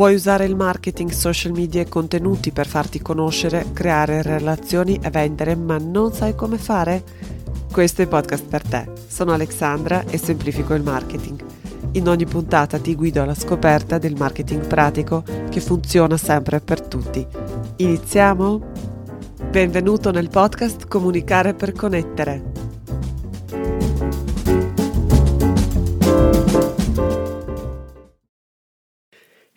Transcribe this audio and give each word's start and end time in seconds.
Vuoi 0.00 0.14
usare 0.14 0.46
il 0.46 0.56
marketing, 0.56 1.10
social 1.10 1.52
media 1.52 1.82
e 1.82 1.88
contenuti 1.88 2.52
per 2.52 2.66
farti 2.66 3.02
conoscere, 3.02 3.66
creare 3.74 4.22
relazioni 4.22 4.98
e 4.98 5.10
vendere, 5.10 5.54
ma 5.54 5.76
non 5.76 6.10
sai 6.14 6.34
come 6.34 6.56
fare? 6.56 7.04
Questo 7.70 8.00
è 8.00 8.04
il 8.04 8.10
podcast 8.10 8.46
per 8.46 8.62
te. 8.62 8.88
Sono 9.08 9.34
Alexandra 9.34 10.02
e 10.06 10.16
semplifico 10.16 10.72
il 10.72 10.82
marketing. 10.82 11.44
In 11.92 12.08
ogni 12.08 12.24
puntata 12.24 12.78
ti 12.78 12.94
guido 12.94 13.20
alla 13.20 13.34
scoperta 13.34 13.98
del 13.98 14.16
marketing 14.16 14.66
pratico 14.66 15.22
che 15.50 15.60
funziona 15.60 16.16
sempre 16.16 16.60
per 16.60 16.80
tutti. 16.80 17.26
Iniziamo? 17.76 18.72
Benvenuto 19.50 20.10
nel 20.12 20.30
podcast 20.30 20.88
Comunicare 20.88 21.52
per 21.52 21.72
connettere. 21.72 22.59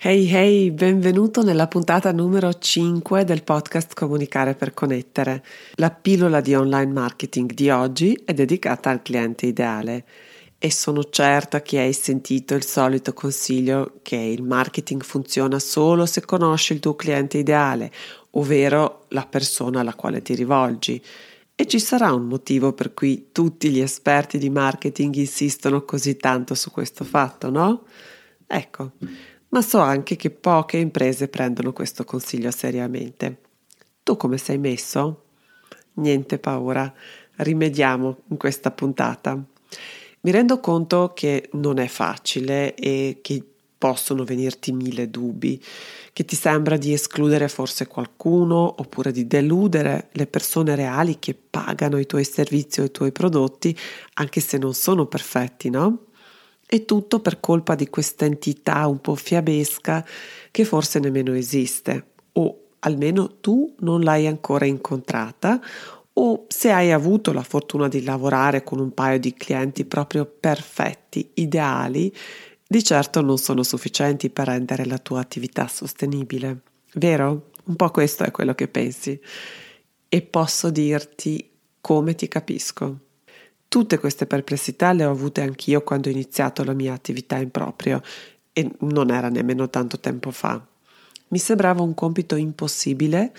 Hey 0.05 0.29
hey, 0.29 0.71
benvenuto 0.71 1.43
nella 1.43 1.69
puntata 1.69 2.11
numero 2.11 2.53
5 2.53 3.23
del 3.23 3.41
podcast 3.41 3.93
Comunicare 3.93 4.53
per 4.53 4.73
connettere. 4.73 5.41
La 5.75 5.91
pillola 5.91 6.41
di 6.41 6.53
online 6.53 6.91
marketing 6.91 7.53
di 7.53 7.69
oggi 7.69 8.21
è 8.25 8.33
dedicata 8.33 8.89
al 8.89 9.01
cliente 9.01 9.45
ideale 9.45 10.03
e 10.57 10.69
sono 10.71 11.05
certa 11.05 11.61
che 11.61 11.79
hai 11.79 11.93
sentito 11.93 12.53
il 12.53 12.65
solito 12.65 13.13
consiglio 13.13 13.99
che 14.01 14.17
il 14.17 14.43
marketing 14.43 15.01
funziona 15.01 15.57
solo 15.57 16.05
se 16.05 16.25
conosci 16.25 16.73
il 16.73 16.79
tuo 16.81 16.97
cliente 16.97 17.37
ideale, 17.37 17.89
ovvero 18.31 19.05
la 19.11 19.25
persona 19.25 19.79
alla 19.79 19.95
quale 19.95 20.21
ti 20.21 20.35
rivolgi. 20.35 21.01
E 21.55 21.65
ci 21.65 21.79
sarà 21.79 22.11
un 22.11 22.25
motivo 22.25 22.73
per 22.73 22.93
cui 22.93 23.29
tutti 23.31 23.69
gli 23.69 23.79
esperti 23.79 24.37
di 24.37 24.49
marketing 24.49 25.15
insistono 25.15 25.85
così 25.85 26.17
tanto 26.17 26.55
su 26.55 26.71
questo 26.71 27.05
fatto, 27.05 27.49
no? 27.49 27.85
Ecco 28.45 28.91
ma 29.53 29.61
so 29.61 29.77
anche 29.77 30.15
che 30.15 30.31
poche 30.31 30.77
imprese 30.77 31.27
prendono 31.27 31.73
questo 31.73 32.03
consiglio 32.03 32.49
seriamente. 32.49 33.37
Tu 34.01 34.17
come 34.17 34.39
sei 34.39 34.57
messo? 34.57 35.25
Niente 35.93 36.39
paura, 36.39 36.91
rimediamo 37.35 38.23
in 38.29 38.37
questa 38.37 38.71
puntata. 38.71 39.39
Mi 40.21 40.31
rendo 40.31 40.59
conto 40.59 41.11
che 41.13 41.49
non 41.53 41.77
è 41.77 41.87
facile 41.87 42.73
e 42.73 43.19
che 43.21 43.43
possono 43.77 44.23
venirti 44.23 44.71
mille 44.71 45.11
dubbi, 45.11 45.61
che 46.13 46.25
ti 46.25 46.35
sembra 46.35 46.75
di 46.75 46.91
escludere 46.91 47.47
forse 47.47 47.85
qualcuno 47.85 48.75
oppure 48.79 49.11
di 49.11 49.27
deludere 49.27 50.09
le 50.13 50.25
persone 50.25 50.73
reali 50.73 51.19
che 51.19 51.35
pagano 51.35 51.99
i 51.99 52.07
tuoi 52.07 52.23
servizi 52.23 52.81
o 52.81 52.85
i 52.85 52.91
tuoi 52.91 53.11
prodotti, 53.11 53.77
anche 54.13 54.39
se 54.39 54.57
non 54.57 54.73
sono 54.73 55.05
perfetti, 55.05 55.69
no? 55.69 56.05
E 56.73 56.85
tutto 56.85 57.19
per 57.19 57.39
colpa 57.39 57.75
di 57.75 57.87
questa 57.87 58.25
entità 58.25 58.87
un 58.87 58.99
po' 58.99 59.13
fiabesca 59.13 60.03
che 60.49 60.65
forse 60.65 60.97
nemmeno 60.97 61.35
esiste, 61.35 62.13
o 62.31 62.69
almeno 62.79 63.37
tu 63.41 63.75
non 63.81 64.01
l'hai 64.01 64.25
ancora 64.25 64.65
incontrata, 64.65 65.61
o 66.13 66.45
se 66.47 66.71
hai 66.71 66.91
avuto 66.91 67.31
la 67.31 67.43
fortuna 67.43 67.87
di 67.87 68.03
lavorare 68.03 68.63
con 68.63 68.79
un 68.79 68.91
paio 68.91 69.19
di 69.19 69.35
clienti 69.35 69.85
proprio 69.85 70.25
perfetti, 70.25 71.29
ideali, 71.35 72.11
di 72.67 72.83
certo 72.83 73.21
non 73.21 73.37
sono 73.37 73.61
sufficienti 73.61 74.31
per 74.31 74.47
rendere 74.47 74.87
la 74.87 74.97
tua 74.97 75.19
attività 75.19 75.67
sostenibile. 75.67 76.61
Vero? 76.95 77.51
Un 77.65 77.75
po' 77.75 77.91
questo 77.91 78.23
è 78.23 78.31
quello 78.31 78.55
che 78.55 78.67
pensi. 78.67 79.21
E 80.09 80.21
posso 80.23 80.71
dirti 80.71 81.51
come 81.79 82.15
ti 82.15 82.27
capisco. 82.27 82.97
Tutte 83.73 83.97
queste 83.97 84.27
perplessità 84.27 84.93
le 84.93 85.03
ho 85.03 85.09
avute 85.09 85.41
anch'io 85.41 85.81
quando 85.81 86.07
ho 86.07 86.11
iniziato 86.11 86.63
la 86.63 86.73
mia 86.73 86.93
attività 86.93 87.37
in 87.37 87.49
proprio 87.49 88.03
e 88.53 88.69
non 88.81 89.09
era 89.09 89.29
nemmeno 89.29 89.67
tanto 89.67 89.99
tempo 89.99 90.29
fa. 90.29 90.63
Mi 91.29 91.39
sembrava 91.39 91.81
un 91.81 91.95
compito 91.95 92.35
impossibile, 92.35 93.33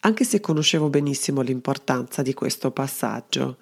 anche 0.00 0.24
se 0.24 0.40
conoscevo 0.40 0.88
benissimo 0.88 1.42
l'importanza 1.42 2.22
di 2.22 2.34
questo 2.34 2.72
passaggio. 2.72 3.58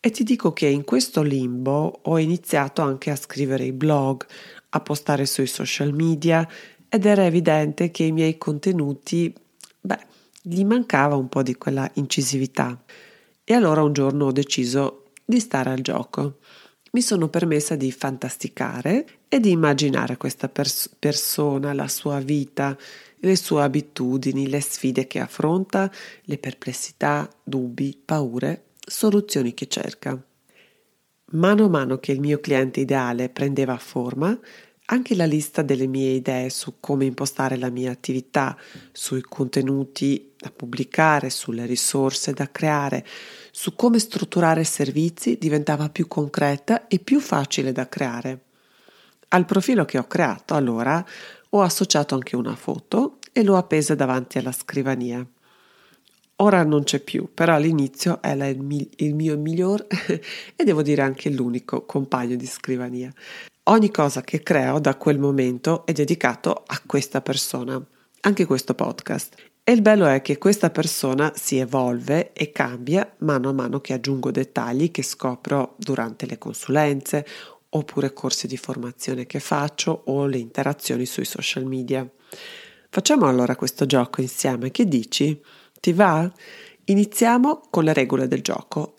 E 0.00 0.10
ti 0.10 0.24
dico 0.24 0.54
che 0.54 0.68
in 0.68 0.84
questo 0.84 1.20
limbo 1.20 2.00
ho 2.00 2.18
iniziato 2.18 2.80
anche 2.80 3.10
a 3.10 3.16
scrivere 3.16 3.64
i 3.64 3.72
blog, 3.72 4.24
a 4.70 4.80
postare 4.80 5.26
sui 5.26 5.46
social 5.46 5.92
media 5.92 6.48
ed 6.88 7.04
era 7.04 7.26
evidente 7.26 7.90
che 7.90 8.04
i 8.04 8.12
miei 8.12 8.38
contenuti, 8.38 9.30
beh, 9.82 10.00
gli 10.40 10.64
mancava 10.64 11.14
un 11.14 11.28
po' 11.28 11.42
di 11.42 11.56
quella 11.56 11.90
incisività. 11.96 12.82
E 13.44 13.52
allora 13.52 13.82
un 13.82 13.92
giorno 13.92 14.24
ho 14.24 14.32
deciso 14.32 15.01
di 15.24 15.40
stare 15.40 15.70
al 15.70 15.80
gioco. 15.80 16.38
Mi 16.92 17.00
sono 17.00 17.28
permessa 17.28 17.74
di 17.74 17.90
fantasticare 17.90 19.06
e 19.28 19.40
di 19.40 19.50
immaginare 19.50 20.16
questa 20.16 20.48
pers- 20.48 20.94
persona, 20.98 21.72
la 21.72 21.88
sua 21.88 22.20
vita, 22.20 22.76
le 23.16 23.36
sue 23.36 23.62
abitudini, 23.62 24.48
le 24.48 24.60
sfide 24.60 25.06
che 25.06 25.20
affronta, 25.20 25.90
le 26.24 26.38
perplessità, 26.38 27.28
dubbi, 27.42 27.98
paure, 28.04 28.64
soluzioni 28.78 29.54
che 29.54 29.68
cerca. 29.68 30.22
Mano 31.34 31.64
a 31.64 31.68
mano 31.68 31.98
che 31.98 32.12
il 32.12 32.20
mio 32.20 32.40
cliente 32.40 32.80
ideale 32.80 33.30
prendeva 33.30 33.78
forma, 33.78 34.38
anche 34.92 35.14
la 35.16 35.24
lista 35.24 35.62
delle 35.62 35.86
mie 35.86 36.10
idee 36.10 36.50
su 36.50 36.74
come 36.78 37.06
impostare 37.06 37.56
la 37.56 37.70
mia 37.70 37.90
attività, 37.90 38.56
sui 38.92 39.22
contenuti 39.22 40.32
da 40.36 40.52
pubblicare, 40.54 41.30
sulle 41.30 41.64
risorse 41.64 42.34
da 42.34 42.50
creare, 42.50 43.04
su 43.50 43.74
come 43.74 43.98
strutturare 43.98 44.64
servizi 44.64 45.38
diventava 45.38 45.88
più 45.88 46.06
concreta 46.06 46.88
e 46.88 46.98
più 46.98 47.20
facile 47.20 47.72
da 47.72 47.88
creare. 47.88 48.40
Al 49.28 49.46
profilo 49.46 49.86
che 49.86 49.96
ho 49.96 50.06
creato, 50.06 50.54
allora, 50.54 51.02
ho 51.48 51.62
associato 51.62 52.14
anche 52.14 52.36
una 52.36 52.54
foto 52.54 53.16
e 53.32 53.42
l'ho 53.42 53.56
appesa 53.56 53.94
davanti 53.94 54.36
alla 54.36 54.52
scrivania. 54.52 55.26
Ora 56.42 56.64
non 56.64 56.82
c'è 56.82 56.98
più, 56.98 57.28
però 57.32 57.54
all'inizio 57.54 58.20
era 58.20 58.48
il, 58.48 58.60
mi- 58.60 58.90
il 58.96 59.14
mio 59.14 59.38
miglior 59.38 59.86
e 60.56 60.64
devo 60.64 60.82
dire 60.82 61.02
anche 61.02 61.30
l'unico 61.30 61.86
compagno 61.86 62.34
di 62.34 62.46
scrivania. 62.46 63.12
Ogni 63.64 63.92
cosa 63.92 64.22
che 64.22 64.42
creo 64.42 64.80
da 64.80 64.96
quel 64.96 65.20
momento 65.20 65.86
è 65.86 65.92
dedicato 65.92 66.64
a 66.66 66.82
questa 66.84 67.20
persona, 67.20 67.80
anche 68.22 68.44
questo 68.44 68.74
podcast. 68.74 69.36
E 69.62 69.70
il 69.70 69.82
bello 69.82 70.04
è 70.06 70.20
che 70.20 70.38
questa 70.38 70.70
persona 70.70 71.32
si 71.36 71.58
evolve 71.58 72.32
e 72.32 72.50
cambia 72.50 73.08
mano 73.18 73.50
a 73.50 73.52
mano 73.52 73.80
che 73.80 73.92
aggiungo 73.92 74.32
dettagli 74.32 74.90
che 74.90 75.04
scopro 75.04 75.76
durante 75.78 76.26
le 76.26 76.38
consulenze 76.38 77.24
oppure 77.68 78.12
corsi 78.12 78.48
di 78.48 78.56
formazione 78.56 79.26
che 79.26 79.38
faccio 79.38 80.02
o 80.06 80.26
le 80.26 80.38
interazioni 80.38 81.06
sui 81.06 81.24
social 81.24 81.66
media. 81.66 82.04
Facciamo 82.90 83.26
allora 83.26 83.54
questo 83.54 83.86
gioco 83.86 84.20
insieme, 84.20 84.72
che 84.72 84.86
dici? 84.86 85.40
Ti 85.82 85.92
va? 85.92 86.30
Iniziamo 86.84 87.62
con 87.68 87.82
le 87.82 87.92
regole 87.92 88.28
del 88.28 88.40
gioco 88.40 88.94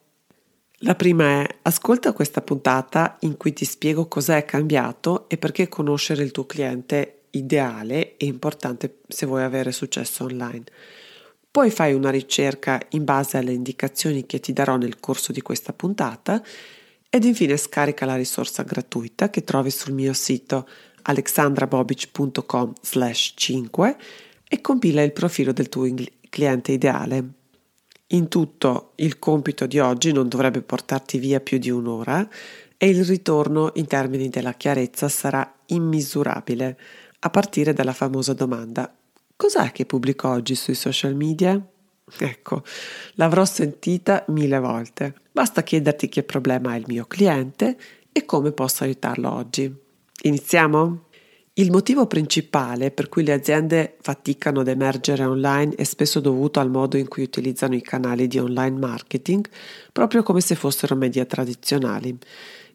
la 0.86 0.96
prima 0.96 1.42
è 1.42 1.48
ascolta 1.62 2.12
questa 2.12 2.42
puntata 2.42 3.16
in 3.22 3.38
cui 3.38 3.54
ti 3.54 3.64
spiego 3.64 4.10
cosa 4.10 4.36
è 4.36 4.44
cambiato 4.44 5.30
e 5.30 5.38
perché 5.38 5.70
conoscere 5.70 6.24
il 6.24 6.32
tuo 6.32 6.46
cliente 6.46 7.22
ideale 7.32 8.18
è 8.18 8.26
importante 8.26 8.98
se 9.08 9.26
vuoi 9.26 9.44
avere 9.44 9.72
successo 9.72 10.26
online. 10.26 10.66
Poi 11.50 11.72
fai 11.72 11.94
una 11.94 12.10
ricerca 12.10 12.82
in 12.90 13.06
base 13.06 13.38
alle 13.38 13.54
indicazioni 13.54 14.26
che 14.26 14.42
ti 14.42 14.52
darò 14.52 14.76
nel 14.76 15.00
corso 15.00 15.32
di 15.32 15.42
questa 15.42 15.72
puntata 15.72 16.44
ed 17.10 17.24
infine 17.24 17.56
scarica 17.56 18.06
la 18.06 18.18
risorsa 18.18 18.64
gratuita 18.64 19.30
che 19.30 19.46
trovi 19.46 19.72
sul 19.72 19.94
mio 19.94 20.12
sito 20.12 20.68
alexandrabobic.com 21.04 22.74
5 22.82 23.98
e 24.50 24.60
compila 24.60 25.02
il 25.02 25.14
profilo 25.14 25.54
del 25.54 25.70
tuo 25.70 25.86
cliente 26.34 26.72
ideale. 26.72 27.24
In 28.08 28.28
tutto 28.28 28.94
il 28.96 29.20
compito 29.20 29.68
di 29.68 29.78
oggi 29.78 30.12
non 30.12 30.28
dovrebbe 30.28 30.64
portarti 30.64 31.20
via 31.20 31.40
più 31.40 31.60
di 31.60 31.70
un'ora 31.70 32.28
e 32.76 32.90
il 32.90 33.06
ritorno 33.06 33.70
in 33.76 33.86
termini 33.86 34.30
della 34.30 34.54
chiarezza 34.54 35.08
sarà 35.10 35.54
immisurabile, 35.68 36.80
a 37.20 37.30
partire 37.30 37.74
dalla 37.74 37.94
famosa 37.94 38.34
domanda 38.34 38.92
Cos'è 39.36 39.72
che 39.72 39.86
pubblico 39.86 40.30
oggi 40.30 40.56
sui 40.56 40.74
social 40.74 41.16
media? 41.16 41.60
Ecco, 42.18 42.64
l'avrò 43.14 43.46
sentita 43.46 44.24
mille 44.30 44.60
volte. 44.60 45.16
Basta 45.32 45.64
chiederti 45.64 46.08
che 46.08 46.24
problema 46.24 46.72
ha 46.72 46.76
il 46.76 46.86
mio 46.88 47.06
cliente 47.06 47.78
e 48.12 48.26
come 48.26 48.52
posso 48.52 48.84
aiutarlo 48.84 49.32
oggi. 49.32 49.74
Iniziamo? 50.24 51.10
Il 51.56 51.70
motivo 51.70 52.08
principale 52.08 52.90
per 52.90 53.10
cui 53.10 53.24
le 53.24 53.32
aziende 53.32 53.98
faticano 54.02 54.62
ad 54.62 54.68
emergere 54.68 55.24
online 55.24 55.76
è 55.76 55.84
spesso 55.84 56.20
dovuto 56.20 56.60
al 56.60 56.72
modo 56.72 56.98
in 56.98 57.08
cui 57.08 57.22
utilizzano 57.22 57.76
i 57.76 57.82
canali 57.84 58.26
di 58.26 58.40
online 58.40 58.80
marketing, 58.80 59.48
proprio 59.92 60.24
come 60.24 60.42
se 60.42 60.56
fossero 60.56 60.96
media 60.96 61.26
tradizionali. 61.26 62.18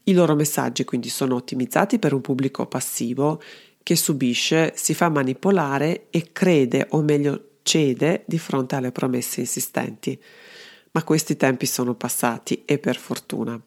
I 0.04 0.12
loro 0.12 0.36
messaggi 0.36 0.84
quindi 0.84 1.08
sono 1.08 1.34
ottimizzati 1.34 1.98
per 1.98 2.12
un 2.12 2.20
pubblico 2.20 2.66
passivo 2.66 3.42
che 3.82 3.96
subisce, 3.96 4.72
si 4.76 4.94
fa 4.94 5.08
manipolare 5.08 6.06
e 6.10 6.28
crede 6.30 6.86
o 6.90 7.02
meglio 7.02 7.56
cede 7.62 8.22
di 8.28 8.38
fronte 8.38 8.76
alle 8.76 8.92
promesse 8.92 9.40
insistenti. 9.40 10.16
Ma 10.92 11.02
questi 11.02 11.36
tempi 11.36 11.66
sono 11.66 11.96
passati 11.96 12.62
e 12.64 12.78
per 12.78 12.96
fortuna. 12.96 13.60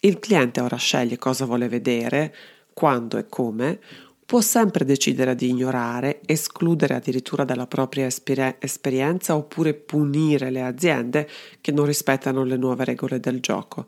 Il 0.00 0.18
cliente 0.18 0.60
ora 0.60 0.76
sceglie 0.76 1.16
cosa 1.16 1.46
vuole 1.46 1.68
vedere, 1.68 2.34
quando 2.74 3.16
e 3.16 3.26
come, 3.26 3.80
può 4.24 4.40
sempre 4.40 4.84
decidere 4.84 5.34
di 5.34 5.48
ignorare, 5.48 6.20
escludere 6.26 6.94
addirittura 6.94 7.44
dalla 7.44 7.66
propria 7.66 8.06
esper- 8.06 8.56
esperienza 8.58 9.36
oppure 9.36 9.74
punire 9.74 10.50
le 10.50 10.62
aziende 10.62 11.28
che 11.60 11.72
non 11.72 11.86
rispettano 11.86 12.44
le 12.44 12.56
nuove 12.56 12.84
regole 12.84 13.20
del 13.20 13.40
gioco. 13.40 13.86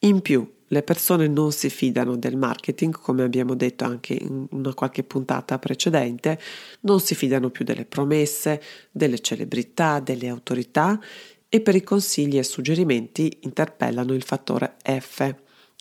In 0.00 0.20
più, 0.20 0.46
le 0.68 0.82
persone 0.82 1.28
non 1.28 1.52
si 1.52 1.70
fidano 1.70 2.16
del 2.16 2.36
marketing, 2.36 2.98
come 2.98 3.22
abbiamo 3.22 3.54
detto 3.54 3.84
anche 3.84 4.14
in 4.14 4.46
una 4.50 4.74
qualche 4.74 5.04
puntata 5.04 5.58
precedente, 5.58 6.38
non 6.80 7.00
si 7.00 7.14
fidano 7.14 7.50
più 7.50 7.64
delle 7.64 7.84
promesse, 7.84 8.60
delle 8.90 9.20
celebrità, 9.20 10.00
delle 10.00 10.28
autorità 10.28 11.00
e 11.48 11.60
per 11.60 11.76
i 11.76 11.84
consigli 11.84 12.36
e 12.36 12.42
suggerimenti 12.42 13.38
interpellano 13.42 14.12
il 14.12 14.24
fattore 14.24 14.76
F, 14.82 15.34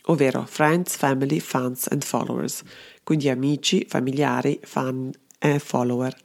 ovvero 0.06 0.46
Friends, 0.46 0.96
Family, 0.96 1.40
Fans 1.40 1.88
and 1.90 2.04
Followers, 2.04 2.62
quindi 3.04 3.30
amici, 3.30 3.86
familiari, 3.88 4.60
fan 4.64 5.12
e 5.40 5.60
follower. 5.60 6.16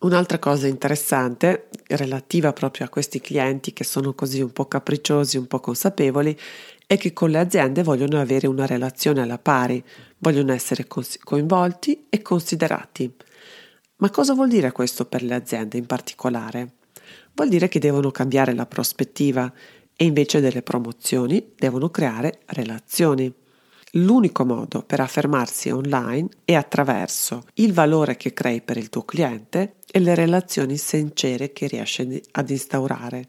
Un'altra 0.00 0.38
cosa 0.38 0.66
interessante 0.66 1.68
relativa 1.88 2.52
proprio 2.52 2.86
a 2.86 2.90
questi 2.90 3.20
clienti 3.20 3.72
che 3.72 3.84
sono 3.84 4.12
così 4.12 4.42
un 4.42 4.52
po' 4.52 4.66
capricciosi, 4.66 5.38
un 5.38 5.46
po' 5.46 5.60
consapevoli, 5.60 6.38
è 6.86 6.98
che 6.98 7.14
con 7.14 7.30
le 7.30 7.38
aziende 7.38 7.82
vogliono 7.82 8.20
avere 8.20 8.46
una 8.46 8.66
relazione 8.66 9.22
alla 9.22 9.38
pari, 9.38 9.82
vogliono 10.18 10.52
essere 10.52 10.86
coinvolti 10.86 12.06
e 12.10 12.20
considerati. 12.20 13.14
Ma 13.96 14.10
cosa 14.10 14.34
vuol 14.34 14.48
dire 14.48 14.72
questo 14.72 15.06
per 15.06 15.22
le 15.22 15.34
aziende 15.34 15.78
in 15.78 15.86
particolare? 15.86 16.72
Vuol 17.32 17.48
dire 17.48 17.68
che 17.68 17.78
devono 17.78 18.10
cambiare 18.10 18.52
la 18.54 18.66
prospettiva 18.66 19.50
e 19.96 20.04
invece 20.04 20.40
delle 20.40 20.62
promozioni 20.62 21.52
devono 21.56 21.90
creare 21.90 22.40
relazioni. 22.46 23.32
L'unico 23.92 24.44
modo 24.44 24.82
per 24.82 24.98
affermarsi 24.98 25.70
online 25.70 26.28
è 26.44 26.54
attraverso 26.54 27.44
il 27.54 27.72
valore 27.72 28.16
che 28.16 28.32
crei 28.32 28.60
per 28.60 28.76
il 28.76 28.88
tuo 28.88 29.04
cliente 29.04 29.76
e 29.90 30.00
le 30.00 30.16
relazioni 30.16 30.76
sincere 30.76 31.52
che 31.52 31.68
riesci 31.68 32.20
ad 32.32 32.50
instaurare. 32.50 33.28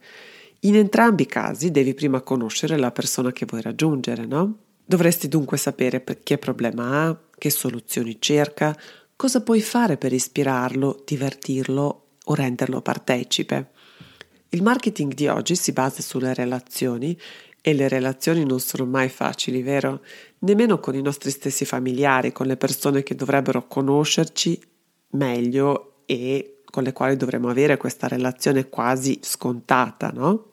In 0.62 0.75
entrambi 0.75 1.23
i 1.23 1.27
casi 1.27 1.69
devi 1.69 1.94
prima 1.94 2.21
conoscere 2.21 2.77
la 2.77 2.91
persona 2.91 3.31
che 3.31 3.45
vuoi 3.45 3.62
raggiungere, 3.62 4.25
no? 4.25 4.57
Dovresti 4.83 5.27
dunque 5.27 5.57
sapere 5.57 6.03
che 6.23 6.39
problema 6.39 7.03
ha, 7.03 7.19
che 7.38 7.51
soluzioni 7.51 8.17
cerca, 8.19 8.75
cosa 9.15 9.41
puoi 9.41 9.62
fare 9.62 9.97
per 9.97 10.13
ispirarlo, 10.13 11.03
divertirlo 11.06 12.06
o 12.23 12.33
renderlo 12.33 12.81
partecipe. 12.81 13.69
Il 14.56 14.63
marketing 14.63 15.13
di 15.13 15.28
oggi 15.28 15.54
si 15.54 15.74
basa 15.74 16.02
sulle 16.02 16.34
relazioni 16.34 17.19
e 17.60 17.74
le 17.74 17.90
relazioni 17.90 18.46
non 18.46 18.62
sono 18.62 18.86
mai 18.86 19.10
facili, 19.10 19.62
vero? 19.62 20.02
Nemmeno 20.40 20.80
con 20.80 20.96
i 20.96 21.02
nostri 21.02 21.30
stessi 21.30 21.66
familiari, 21.66 22.31
con 22.31 22.48
le 22.48 22.56
persone 22.56 23.04
che 23.04 23.16
dovrebbero 23.16 23.68
conoscerci 23.68 24.57
meglio 25.10 26.04
e 26.06 26.62
con 26.63 26.84
le 26.84 26.94
quali 26.94 27.18
dovremmo 27.18 27.50
avere 27.50 27.75
questa 27.75 28.07
relazione 28.07 28.69
quasi 28.69 29.19
scontata, 29.24 30.12
no? 30.12 30.52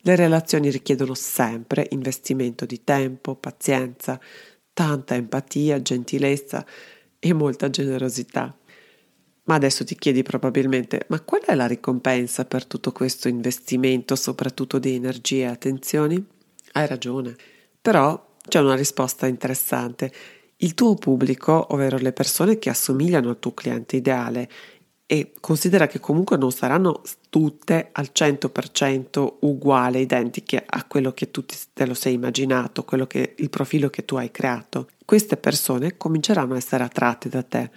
Le 0.00 0.16
relazioni 0.16 0.68
richiedono 0.68 1.14
sempre 1.14 1.86
investimento 1.90 2.66
di 2.66 2.82
tempo, 2.82 3.36
pazienza, 3.36 4.20
tanta 4.72 5.14
empatia, 5.14 5.80
gentilezza 5.80 6.66
e 7.20 7.32
molta 7.32 7.70
generosità. 7.70 8.56
Ma 9.44 9.54
adesso 9.54 9.84
ti 9.84 9.96
chiedi 9.96 10.22
probabilmente, 10.22 11.04
ma 11.08 11.20
qual 11.20 11.42
è 11.42 11.54
la 11.54 11.66
ricompensa 11.66 12.44
per 12.44 12.64
tutto 12.64 12.92
questo 12.92 13.26
investimento, 13.26 14.14
soprattutto 14.14 14.78
di 14.78 14.94
energie 14.94 15.40
e 15.40 15.46
attenzioni? 15.46 16.24
Hai 16.72 16.86
ragione, 16.86 17.36
però 17.80 18.36
c'è 18.46 18.60
una 18.60 18.76
risposta 18.76 19.26
interessante. 19.26 20.12
Il 20.58 20.74
tuo 20.74 20.94
pubblico, 20.94 21.66
ovvero 21.70 21.98
le 21.98 22.12
persone 22.12 22.58
che 22.58 22.70
assomigliano 22.70 23.30
al 23.30 23.40
tuo 23.40 23.52
cliente 23.52 23.96
ideale 23.96 24.48
e 25.06 25.32
considera 25.40 25.88
che 25.88 25.98
comunque 25.98 26.36
non 26.36 26.52
saranno 26.52 27.02
tutte 27.28 27.88
al 27.92 28.10
100% 28.12 29.38
uguali, 29.40 30.00
identiche 30.00 30.62
a 30.64 30.84
quello 30.84 31.12
che 31.12 31.30
tu 31.30 31.44
te 31.44 31.84
lo 31.84 31.94
sei 31.94 32.14
immaginato, 32.14 32.84
quello 32.84 33.06
che, 33.06 33.34
il 33.36 33.50
profilo 33.50 33.90
che 33.90 34.04
tu 34.04 34.14
hai 34.14 34.30
creato. 34.30 34.88
Queste 35.04 35.36
persone 35.36 35.96
cominceranno 35.96 36.54
a 36.54 36.56
essere 36.56 36.84
attratte 36.84 37.28
da 37.28 37.42
te, 37.42 37.70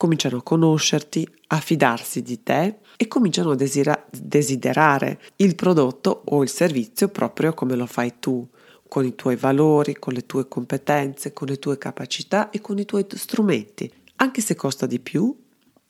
cominciano 0.00 0.38
a 0.38 0.42
conoscerti, 0.42 1.28
a 1.48 1.60
fidarsi 1.60 2.22
di 2.22 2.42
te 2.42 2.76
e 2.96 3.06
cominciano 3.06 3.50
a 3.50 3.54
desira- 3.54 4.02
desiderare 4.10 5.20
il 5.36 5.54
prodotto 5.54 6.22
o 6.24 6.42
il 6.42 6.48
servizio 6.48 7.08
proprio 7.08 7.52
come 7.52 7.76
lo 7.76 7.84
fai 7.84 8.14
tu 8.18 8.48
con 8.88 9.04
i 9.04 9.14
tuoi 9.14 9.36
valori, 9.36 9.98
con 9.98 10.14
le 10.14 10.24
tue 10.24 10.48
competenze, 10.48 11.34
con 11.34 11.48
le 11.48 11.58
tue 11.58 11.76
capacità 11.76 12.48
e 12.48 12.62
con 12.62 12.78
i 12.78 12.86
tuoi 12.86 13.04
strumenti. 13.14 13.92
Anche 14.16 14.40
se 14.40 14.54
costa 14.54 14.86
di 14.86 15.00
più, 15.00 15.36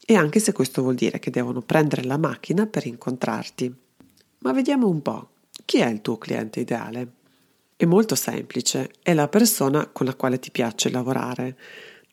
e 0.04 0.14
anche 0.16 0.40
se 0.40 0.50
questo 0.50 0.82
vuol 0.82 0.96
dire 0.96 1.20
che 1.20 1.30
devono 1.30 1.62
prendere 1.62 2.02
la 2.02 2.18
macchina 2.18 2.66
per 2.66 2.86
incontrarti. 2.86 3.72
Ma 4.38 4.52
vediamo 4.52 4.88
un 4.88 5.02
po', 5.02 5.28
chi 5.64 5.78
è 5.78 5.88
il 5.88 6.00
tuo 6.00 6.18
cliente 6.18 6.58
ideale? 6.58 7.12
È 7.76 7.84
molto 7.84 8.16
semplice, 8.16 8.90
è 9.02 9.14
la 9.14 9.28
persona 9.28 9.86
con 9.86 10.04
la 10.04 10.16
quale 10.16 10.40
ti 10.40 10.50
piace 10.50 10.90
lavorare. 10.90 11.56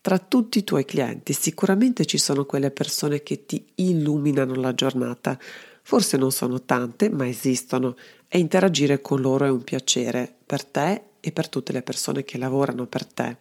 Tra 0.00 0.18
tutti 0.18 0.58
i 0.58 0.64
tuoi 0.64 0.84
clienti 0.84 1.32
sicuramente 1.32 2.04
ci 2.04 2.18
sono 2.18 2.44
quelle 2.44 2.70
persone 2.70 3.22
che 3.22 3.44
ti 3.46 3.64
illuminano 3.76 4.54
la 4.54 4.74
giornata. 4.74 5.38
Forse 5.82 6.16
non 6.16 6.30
sono 6.30 6.62
tante, 6.62 7.10
ma 7.10 7.26
esistono 7.26 7.96
e 8.28 8.38
interagire 8.38 9.00
con 9.00 9.20
loro 9.20 9.46
è 9.46 9.50
un 9.50 9.64
piacere 9.64 10.32
per 10.46 10.64
te 10.64 11.02
e 11.20 11.32
per 11.32 11.48
tutte 11.48 11.72
le 11.72 11.82
persone 11.82 12.24
che 12.24 12.38
lavorano 12.38 12.86
per 12.86 13.04
te. 13.04 13.36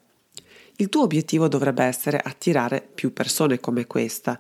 Il 0.78 0.90
tuo 0.90 1.04
obiettivo 1.04 1.48
dovrebbe 1.48 1.84
essere 1.84 2.18
attirare 2.18 2.88
più 2.94 3.14
persone 3.14 3.60
come 3.60 3.88
questa 3.88 4.40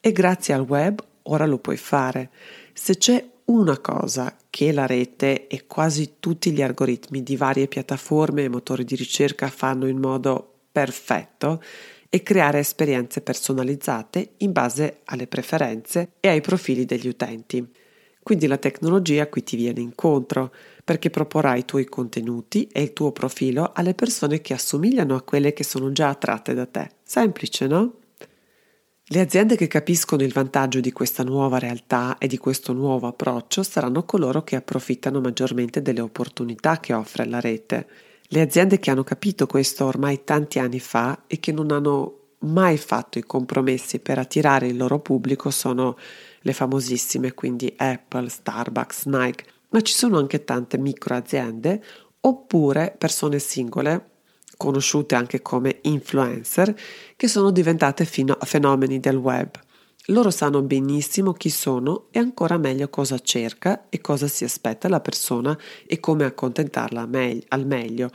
e 0.00 0.12
grazie 0.12 0.54
al 0.54 0.62
web 0.62 1.02
ora 1.24 1.46
lo 1.46 1.58
puoi 1.58 1.76
fare. 1.76 2.30
Se 2.72 2.96
c'è 2.96 3.24
una 3.46 3.78
cosa 3.78 4.34
che 4.48 4.72
la 4.72 4.86
rete 4.86 5.46
e 5.46 5.66
quasi 5.66 6.14
tutti 6.20 6.52
gli 6.52 6.62
algoritmi 6.62 7.22
di 7.22 7.36
varie 7.36 7.68
piattaforme 7.68 8.44
e 8.44 8.48
motori 8.48 8.84
di 8.84 8.96
ricerca 8.96 9.48
fanno 9.48 9.86
in 9.86 9.98
modo 9.98 10.53
perfetto 10.74 11.62
è 12.08 12.20
creare 12.24 12.58
esperienze 12.58 13.20
personalizzate 13.20 14.32
in 14.38 14.50
base 14.50 15.02
alle 15.04 15.28
preferenze 15.28 16.14
e 16.18 16.26
ai 16.26 16.40
profili 16.40 16.84
degli 16.84 17.06
utenti. 17.06 17.64
Quindi 18.20 18.48
la 18.48 18.56
tecnologia 18.56 19.28
qui 19.28 19.44
ti 19.44 19.54
viene 19.54 19.80
incontro 19.80 20.52
perché 20.82 21.10
proporrai 21.10 21.60
i 21.60 21.64
tuoi 21.64 21.84
contenuti 21.84 22.66
e 22.72 22.82
il 22.82 22.92
tuo 22.92 23.12
profilo 23.12 23.70
alle 23.72 23.94
persone 23.94 24.40
che 24.40 24.52
assomigliano 24.52 25.14
a 25.14 25.22
quelle 25.22 25.52
che 25.52 25.62
sono 25.62 25.92
già 25.92 26.08
attratte 26.08 26.54
da 26.54 26.66
te. 26.66 26.90
Semplice, 27.04 27.68
no? 27.68 27.98
Le 29.06 29.20
aziende 29.20 29.54
che 29.54 29.68
capiscono 29.68 30.24
il 30.24 30.32
vantaggio 30.32 30.80
di 30.80 30.90
questa 30.90 31.22
nuova 31.22 31.60
realtà 31.60 32.18
e 32.18 32.26
di 32.26 32.38
questo 32.38 32.72
nuovo 32.72 33.06
approccio 33.06 33.62
saranno 33.62 34.04
coloro 34.04 34.42
che 34.42 34.56
approfittano 34.56 35.20
maggiormente 35.20 35.82
delle 35.82 36.00
opportunità 36.00 36.80
che 36.80 36.94
offre 36.94 37.26
la 37.26 37.38
rete. 37.38 37.86
Le 38.34 38.40
aziende 38.40 38.80
che 38.80 38.90
hanno 38.90 39.04
capito 39.04 39.46
questo 39.46 39.84
ormai 39.84 40.24
tanti 40.24 40.58
anni 40.58 40.80
fa 40.80 41.22
e 41.28 41.38
che 41.38 41.52
non 41.52 41.70
hanno 41.70 42.30
mai 42.40 42.76
fatto 42.78 43.20
i 43.20 43.22
compromessi 43.22 44.00
per 44.00 44.18
attirare 44.18 44.66
il 44.66 44.76
loro 44.76 44.98
pubblico 44.98 45.52
sono 45.52 45.96
le 46.40 46.52
famosissime, 46.52 47.32
quindi 47.32 47.72
Apple, 47.76 48.28
Starbucks, 48.28 49.04
Nike, 49.04 49.44
ma 49.68 49.80
ci 49.82 49.94
sono 49.94 50.18
anche 50.18 50.42
tante 50.42 50.78
micro 50.78 51.14
aziende 51.14 51.80
oppure 52.22 52.92
persone 52.98 53.38
singole 53.38 54.10
conosciute 54.56 55.14
anche 55.14 55.40
come 55.40 55.78
influencer, 55.82 56.74
che 57.14 57.28
sono 57.28 57.52
diventate 57.52 58.04
fenomeni 58.04 58.98
del 58.98 59.16
web. 59.16 59.50
Loro 60.08 60.30
sanno 60.30 60.60
benissimo 60.60 61.32
chi 61.32 61.48
sono 61.48 62.08
e 62.10 62.18
ancora 62.18 62.58
meglio 62.58 62.90
cosa 62.90 63.18
cerca 63.20 63.86
e 63.88 64.02
cosa 64.02 64.28
si 64.28 64.44
aspetta 64.44 64.86
la 64.88 65.00
persona 65.00 65.58
e 65.86 65.98
come 65.98 66.26
accontentarla 66.26 67.08
al 67.48 67.66
meglio. 67.66 68.10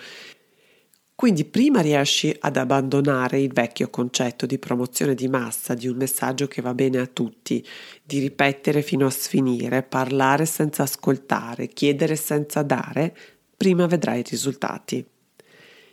Quindi 1.15 1.45
prima 1.45 1.81
riesci 1.81 2.33
ad 2.39 2.57
abbandonare 2.57 3.41
il 3.41 3.51
vecchio 3.51 3.89
concetto 3.89 4.45
di 4.45 4.59
promozione 4.59 5.15
di 5.15 5.27
massa 5.27 5.73
di 5.73 5.87
un 5.87 5.97
messaggio 5.97 6.47
che 6.47 6.61
va 6.61 6.75
bene 6.75 6.99
a 6.99 7.07
tutti, 7.07 7.65
di 8.03 8.19
ripetere 8.19 8.83
fino 8.83 9.07
a 9.07 9.09
sfinire, 9.09 9.81
parlare 9.81 10.45
senza 10.45 10.83
ascoltare, 10.83 11.69
chiedere 11.69 12.15
senza 12.15 12.61
dare, 12.61 13.17
prima 13.57 13.87
vedrai 13.87 14.19
i 14.19 14.25
risultati. 14.29 15.05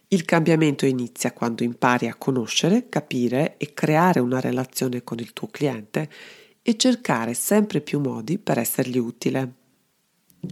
Il 0.09 0.25
cambiamento 0.25 0.87
inizia 0.87 1.33
quando 1.33 1.65
impari 1.65 2.07
a 2.07 2.15
conoscere, 2.15 2.89
capire 2.89 3.57
e 3.57 3.75
creare 3.75 4.21
una 4.21 4.39
relazione 4.39 5.03
con 5.03 5.19
il 5.19 5.33
tuo 5.33 5.49
cliente 5.49 6.09
e 6.63 6.77
cercare 6.77 7.35
sempre 7.35 7.81
più 7.81 7.99
modi 7.99 8.39
per 8.39 8.59
essergli 8.59 8.99
utile. 8.99 9.53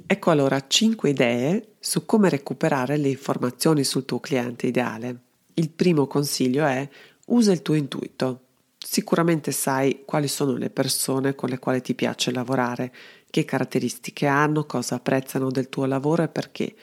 Ecco 0.06 0.30
allora 0.32 0.66
5 0.66 1.08
idee 1.08 1.74
su 1.78 2.04
come 2.04 2.28
recuperare 2.28 2.96
le 2.96 3.10
informazioni 3.10 3.84
sul 3.84 4.04
tuo 4.04 4.18
cliente 4.18 4.66
ideale. 4.66 5.18
Il 5.54 5.70
primo 5.70 6.08
consiglio 6.08 6.64
è 6.64 6.88
usa 7.26 7.52
il 7.52 7.62
tuo 7.62 7.74
intuito. 7.74 8.40
Sicuramente 8.76 9.52
sai 9.52 10.02
quali 10.04 10.26
sono 10.26 10.56
le 10.56 10.70
persone 10.70 11.36
con 11.36 11.48
le 11.48 11.60
quali 11.60 11.80
ti 11.80 11.94
piace 11.94 12.32
lavorare, 12.32 12.92
che 13.30 13.44
caratteristiche 13.44 14.26
hanno, 14.26 14.64
cosa 14.64 14.96
apprezzano 14.96 15.52
del 15.52 15.68
tuo 15.68 15.86
lavoro 15.86 16.24
e 16.24 16.28
perché. 16.28 16.74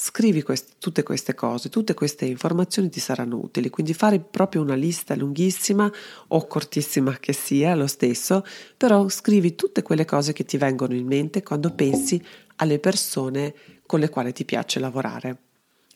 Scrivi 0.00 0.42
queste, 0.42 0.74
tutte 0.78 1.02
queste 1.02 1.34
cose, 1.34 1.70
tutte 1.70 1.92
queste 1.92 2.24
informazioni 2.24 2.88
ti 2.88 3.00
saranno 3.00 3.36
utili, 3.36 3.68
quindi 3.68 3.92
fare 3.94 4.20
proprio 4.20 4.62
una 4.62 4.76
lista 4.76 5.16
lunghissima 5.16 5.90
o 6.28 6.46
cortissima 6.46 7.18
che 7.18 7.32
sia 7.32 7.74
lo 7.74 7.88
stesso, 7.88 8.44
però 8.76 9.08
scrivi 9.08 9.56
tutte 9.56 9.82
quelle 9.82 10.04
cose 10.04 10.32
che 10.32 10.44
ti 10.44 10.56
vengono 10.56 10.94
in 10.94 11.04
mente 11.04 11.42
quando 11.42 11.74
pensi 11.74 12.24
alle 12.56 12.78
persone 12.78 13.52
con 13.86 13.98
le 13.98 14.08
quali 14.08 14.32
ti 14.32 14.44
piace 14.44 14.78
lavorare. 14.78 15.38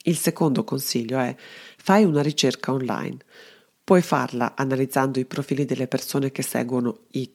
Il 0.03 0.17
secondo 0.17 0.65
consiglio 0.65 1.17
è 1.19 1.33
fai 1.77 2.03
una 2.03 2.21
ricerca 2.21 2.73
online. 2.73 3.19
Puoi 3.85 4.01
farla 4.01 4.53
analizzando 4.57 5.17
i 5.21 5.25
profili 5.25 5.63
delle 5.63 5.87
persone 5.87 6.29
che 6.29 6.41
seguono 6.41 7.03
i 7.11 7.31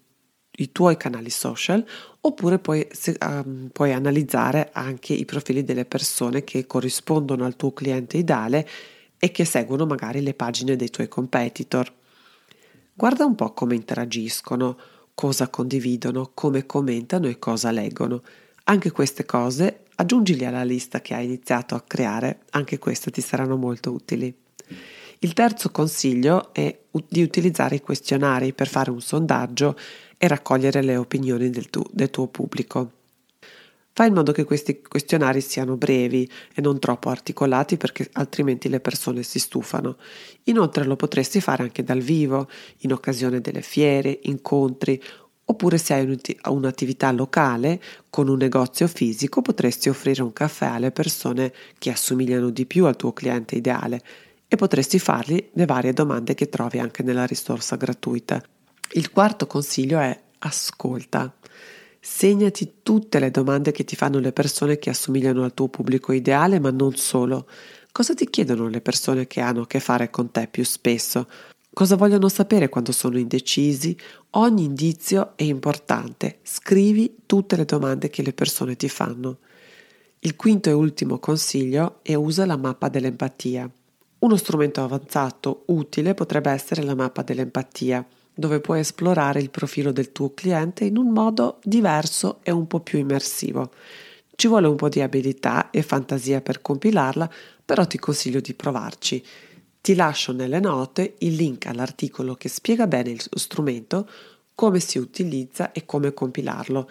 i 0.61 0.73
tuoi 0.73 0.97
canali 0.97 1.31
social 1.31 1.85
oppure 2.21 2.59
puoi, 2.59 2.87
se, 2.91 3.17
um, 3.21 3.69
puoi 3.73 3.93
analizzare 3.93 4.71
anche 4.73 5.13
i 5.13 5.25
profili 5.25 5.65
delle 5.65 5.85
persone 5.85 6.45
che 6.45 6.67
corrispondono 6.67 7.45
al 7.45 7.57
tuo 7.57 7.73
cliente 7.73 8.17
ideale 8.17 8.69
e 9.19 9.31
che 9.31 9.45
seguono 9.45 9.87
magari 9.87 10.21
le 10.23 10.35
pagine 10.35 10.77
dei 10.77 10.91
tuoi 10.91 11.09
competitor. 11.09 11.93
Guarda 12.95 13.25
un 13.25 13.35
po' 13.35 13.53
come 13.53 13.75
interagiscono, 13.75 14.77
cosa 15.15 15.49
condividono, 15.49 16.31
come 16.35 16.67
commentano 16.67 17.29
e 17.29 17.39
cosa 17.39 17.71
leggono. 17.71 18.23
Anche 18.65 18.91
queste 18.91 19.25
cose 19.25 19.85
aggiungili 19.97 20.45
alla 20.45 20.65
lista 20.65 21.01
che 21.01 21.15
hai 21.15 21.25
iniziato 21.25 21.75
a 21.75 21.81
creare, 21.81 22.41
anche 22.51 22.79
queste 22.79 23.11
ti 23.11 23.21
saranno 23.21 23.57
molto 23.57 23.93
utili. 23.93 24.33
Il 25.21 25.33
terzo 25.33 25.71
consiglio 25.71 26.53
è 26.53 26.77
di 27.09 27.23
utilizzare 27.23 27.77
i 27.77 27.81
questionari 27.81 28.53
per 28.53 28.69
fare 28.69 28.91
un 28.91 29.01
sondaggio 29.01 29.77
e 30.19 30.29
raccogliere 30.29 30.83
le 30.83 30.97
opinioni 30.97 31.49
del, 31.49 31.71
tu, 31.71 31.83
del 31.91 32.11
tuo 32.11 32.27
pubblico. 32.27 32.93
Fai 33.93 34.09
in 34.09 34.15
modo 34.15 34.31
che 34.31 34.45
questi 34.45 34.81
questionari 34.81 35.41
siano 35.41 35.77
brevi 35.77 36.31
e 36.55 36.61
non 36.61 36.79
troppo 36.79 37.09
articolati 37.09 37.77
perché 37.77 38.09
altrimenti 38.13 38.69
le 38.69 38.79
persone 38.79 39.25
si 39.25 39.41
stufano. 39.41 39.97
Inoltre 40.45 40.85
lo 40.85 40.95
potresti 40.95 41.41
fare 41.41 41.65
anche 41.65 41.83
dal 41.83 42.01
vivo, 42.01 42.49
in 42.83 42.93
occasione 42.93 43.41
delle 43.41 43.63
fiere, 43.63 44.21
incontri, 44.23 45.03
oppure 45.47 45.79
se 45.79 45.95
hai 45.95 46.21
un'attività 46.45 47.11
locale 47.11 47.83
con 48.09 48.29
un 48.29 48.37
negozio 48.37 48.87
fisico 48.87 49.43
potresti 49.43 49.89
offrire 49.89 50.23
un 50.23 50.33
caffè 50.33 50.67
alle 50.67 50.93
persone 50.93 51.53
che 51.79 51.91
assomigliano 51.91 52.51
di 52.51 52.67
più 52.67 52.85
al 52.85 52.97
tuo 52.97 53.13
cliente 53.13 53.57
ideale 53.57 54.01
e 54.47 54.57
potresti 54.57 54.99
fargli 54.99 55.51
le 55.55 55.67
varie 55.67 55.93
domande 55.93 56.35
che 56.35 56.49
trovi 56.49 56.79
anche 56.79 57.03
nella 57.03 57.27
risorsa 57.27 57.77
gratuita. 57.77 58.41
Il 58.93 59.11
quarto 59.11 59.47
consiglio 59.47 59.99
è 59.99 60.19
ascolta. 60.39 61.35
Segnati 62.01 62.77
tutte 62.83 63.19
le 63.19 63.31
domande 63.31 63.71
che 63.71 63.85
ti 63.85 63.97
fanno 63.97 64.19
le 64.19 64.33
persone 64.33 64.79
che 64.79 64.89
assomigliano 64.89 65.45
al 65.45 65.53
tuo 65.53 65.69
pubblico 65.69 66.13
ideale, 66.13 66.59
ma 66.59 66.71
non 66.71 66.97
solo. 66.97 67.47
Cosa 67.93 68.15
ti 68.15 68.31
chiedono 68.31 68.67
le 68.69 68.81
persone 68.81 69.27
che 69.27 69.43
hanno 69.43 69.63
a 69.63 69.67
che 69.67 69.81
fare 69.81 70.09
con 70.09 70.31
te 70.31 70.49
più 70.51 70.65
spesso? 70.65 71.29
Cosa 71.71 71.97
vogliono 71.97 72.31
sapere 72.31 72.71
quando 72.71 72.93
sono 72.93 73.19
indecisi? 73.19 73.95
Ogni 74.31 74.65
indizio 74.65 75.33
è 75.37 75.43
importante. 75.43 76.39
Scrivi 76.43 77.19
tutte 77.27 77.57
le 77.57 77.67
domande 77.67 78.09
che 78.09 78.23
le 78.23 78.33
persone 78.33 78.75
ti 78.77 78.89
fanno. 78.89 79.39
Il 80.21 80.35
quinto 80.35 80.71
e 80.71 80.73
ultimo 80.73 81.19
consiglio 81.19 81.99
è 82.01 82.15
usa 82.15 82.47
la 82.47 82.57
mappa 82.57 82.89
dell'empatia. 82.89 83.71
Uno 84.21 84.37
strumento 84.37 84.83
avanzato 84.83 85.65
utile 85.67 86.15
potrebbe 86.15 86.51
essere 86.51 86.83
la 86.83 86.95
mappa 86.95 87.23
dell'empatia 87.23 88.05
dove 88.39 88.61
puoi 88.61 88.79
esplorare 88.79 89.41
il 89.41 89.51
profilo 89.51 89.91
del 89.91 90.13
tuo 90.13 90.33
cliente 90.33 90.85
in 90.85 90.97
un 90.97 91.09
modo 91.09 91.59
diverso 91.65 92.39
e 92.45 92.53
un 92.53 92.69
po' 92.69 92.79
più 92.79 93.01
immersivo. 93.01 93.73
Ci 94.37 94.47
vuole 94.47 94.69
un 94.69 94.77
po' 94.77 94.89
di 94.89 95.01
abilità 95.01 95.71
e 95.71 95.83
fantasia 95.83 96.41
per 96.41 96.63
compilarla, 96.63 97.29
però 97.65 97.85
ti 97.85 97.99
consiglio 97.99 98.39
di 98.39 98.55
provarci. 98.55 99.25
Ti 99.81 99.95
lascio 99.97 100.33
nelle 100.33 100.61
note 100.61 101.17
il 101.19 101.35
link 101.35 101.67
all'articolo 101.67 102.37
che 102.37 102.49
spiega 102.49 102.87
bene 102.87 103.11
il 103.11 103.21
strumento, 103.29 104.09
come 104.55 104.79
si 104.79 104.99
utilizza 104.99 105.73
e 105.73 105.85
come 105.85 106.15
compilarlo. 106.15 106.89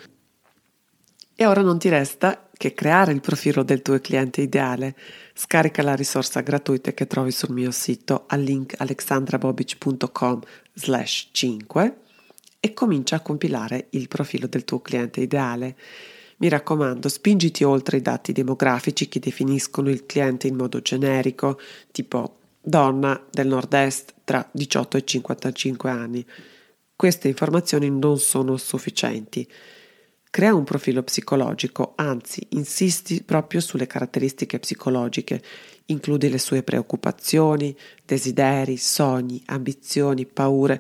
E 1.33 1.45
ora 1.45 1.61
non 1.61 1.79
ti 1.79 1.87
resta 1.87 2.46
che 2.57 2.73
creare 2.73 3.11
il 3.11 3.21
profilo 3.21 3.63
del 3.63 3.81
tuo 3.81 3.99
cliente 3.99 4.41
ideale. 4.41 4.95
Scarica 5.33 5.81
la 5.83 5.95
risorsa 5.95 6.41
gratuita 6.41 6.91
che 6.91 7.07
trovi 7.07 7.31
sul 7.31 7.53
mio 7.53 7.71
sito 7.71 8.25
al 8.27 8.41
link 8.41 8.73
alexandrabobic.com 8.77 10.41
slash 10.73 11.29
5 11.31 11.97
e 12.59 12.73
comincia 12.73 13.17
a 13.17 13.21
compilare 13.21 13.87
il 13.91 14.07
profilo 14.07 14.47
del 14.47 14.65
tuo 14.65 14.81
cliente 14.81 15.21
ideale. 15.21 15.75
Mi 16.37 16.49
raccomando, 16.49 17.07
spingiti 17.09 17.63
oltre 17.63 17.97
i 17.97 18.01
dati 18.01 18.31
demografici 18.31 19.07
che 19.07 19.19
definiscono 19.19 19.89
il 19.89 20.05
cliente 20.05 20.47
in 20.47 20.55
modo 20.55 20.81
generico, 20.81 21.59
tipo 21.91 22.37
donna 22.61 23.23
del 23.31 23.47
nord-est 23.47 24.13
tra 24.23 24.47
18 24.51 24.97
e 24.97 25.03
55 25.05 25.89
anni. 25.89 26.25
Queste 26.95 27.27
informazioni 27.27 27.89
non 27.89 28.19
sono 28.19 28.57
sufficienti. 28.57 29.47
Crea 30.37 30.53
un 30.53 30.65
profilo 30.65 31.01
psicologico, 31.01 31.93
anzi 31.95 32.45
insisti 32.49 33.23
proprio 33.23 33.59
sulle 33.59 33.87
caratteristiche 33.87 34.59
psicologiche, 34.59 35.41
includi 35.85 36.29
le 36.29 36.37
sue 36.37 36.61
preoccupazioni, 36.61 37.75
desideri, 38.05 38.77
sogni, 38.77 39.41
ambizioni, 39.47 40.27
paure. 40.27 40.79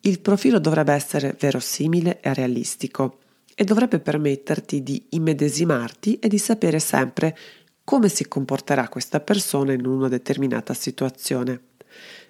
Il 0.00 0.18
profilo 0.18 0.58
dovrebbe 0.58 0.92
essere 0.92 1.36
verosimile 1.38 2.20
e 2.20 2.34
realistico 2.34 3.18
e 3.54 3.62
dovrebbe 3.62 4.00
permetterti 4.00 4.82
di 4.82 5.00
immedesimarti 5.10 6.18
e 6.18 6.26
di 6.26 6.38
sapere 6.38 6.80
sempre 6.80 7.38
come 7.84 8.08
si 8.08 8.26
comporterà 8.26 8.88
questa 8.88 9.20
persona 9.20 9.72
in 9.72 9.86
una 9.86 10.08
determinata 10.08 10.74
situazione. 10.74 11.60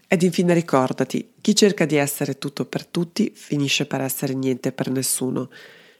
Ed 0.06 0.23
infine 0.23 0.52
ricordati, 0.52 1.33
chi 1.40 1.54
cerca 1.54 1.87
di 1.87 1.97
essere 1.97 2.37
tutto 2.37 2.66
per 2.66 2.85
tutti 2.85 3.33
finisce 3.35 3.87
per 3.87 4.02
essere 4.02 4.35
niente 4.35 4.73
per 4.73 4.90
nessuno. 4.90 5.49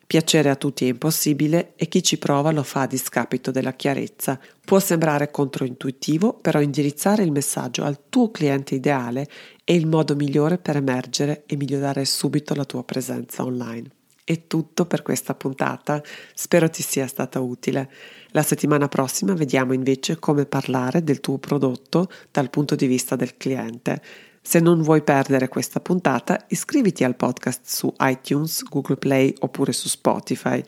Piacere 0.07 0.51
a 0.51 0.55
tutti 0.55 0.85
è 0.85 0.89
impossibile 0.89 1.73
e 1.75 1.89
chi 1.89 2.01
ci 2.01 2.17
prova 2.17 2.53
lo 2.53 2.63
fa 2.63 2.83
a 2.83 2.87
discapito 2.87 3.51
della 3.51 3.73
chiarezza. 3.73 4.39
Può 4.65 4.79
sembrare 4.79 5.33
controintuitivo, 5.33 6.35
però 6.35 6.61
indirizzare 6.61 7.25
il 7.25 7.33
messaggio 7.33 7.83
al 7.83 8.03
tuo 8.09 8.31
cliente 8.31 8.77
ideale 8.77 9.27
è 9.65 9.73
il 9.73 9.89
modo 9.89 10.15
migliore 10.15 10.59
per 10.59 10.77
emergere 10.77 11.43
e 11.47 11.57
migliorare 11.57 12.05
subito 12.05 12.55
la 12.55 12.65
tua 12.65 12.85
presenza 12.85 13.43
online. 13.43 13.91
È 14.23 14.47
tutto 14.47 14.87
per 14.87 15.03
questa 15.03 15.35
puntata, 15.35 16.01
spero 16.35 16.71
ti 16.71 16.83
sia 16.83 17.09
stata 17.09 17.41
utile. 17.41 17.91
La 18.31 18.43
settimana 18.43 18.87
prossima 18.87 19.35
vediamo 19.35 19.73
invece 19.73 20.21
come 20.21 20.47
parlare 20.47 21.03
del 21.03 21.19
tuo 21.19 21.39
prodotto 21.39 22.09
dal 22.31 22.51
punto 22.51 22.77
di 22.77 22.87
vista 22.87 23.17
del 23.17 23.37
cliente. 23.37 24.01
Se 24.47 24.61
non 24.61 24.81
vuoi 24.81 25.03
perdere 25.03 25.49
questa 25.49 25.81
puntata, 25.81 26.45
iscriviti 26.51 27.03
al 27.03 27.17
podcast 27.17 27.63
su 27.65 27.93
iTunes, 27.99 28.63
Google 28.63 28.97
Play 28.97 29.35
oppure 29.41 29.73
su 29.73 29.89
Spotify. 29.89 30.63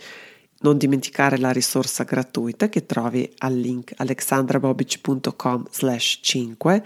Non 0.62 0.76
dimenticare 0.76 1.38
la 1.38 1.52
risorsa 1.52 2.02
gratuita 2.02 2.68
che 2.68 2.86
trovi 2.86 3.32
al 3.38 3.54
link 3.54 3.92
alexandrabobic.com 3.96 5.66
slash 5.70 6.18
5 6.22 6.84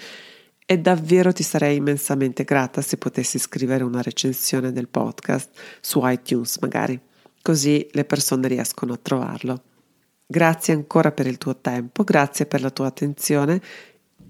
e 0.66 0.78
davvero 0.80 1.32
ti 1.32 1.42
sarei 1.42 1.76
immensamente 1.76 2.44
grata 2.44 2.82
se 2.82 2.98
potessi 2.98 3.38
scrivere 3.38 3.84
una 3.84 4.02
recensione 4.02 4.70
del 4.70 4.88
podcast 4.88 5.48
su 5.80 6.02
iTunes 6.04 6.58
magari, 6.58 7.00
così 7.40 7.88
le 7.92 8.04
persone 8.04 8.48
riescono 8.48 8.92
a 8.92 8.98
trovarlo. 9.00 9.62
Grazie 10.26 10.74
ancora 10.74 11.10
per 11.10 11.26
il 11.26 11.38
tuo 11.38 11.56
tempo, 11.56 12.04
grazie 12.04 12.44
per 12.44 12.60
la 12.60 12.70
tua 12.70 12.88
attenzione 12.88 13.62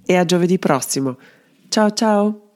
e 0.07 0.15
a 0.15 0.25
giovedì 0.25 0.61
prossimo. 0.61 1.19
Ciao 1.69 1.91
ciao! 1.91 2.52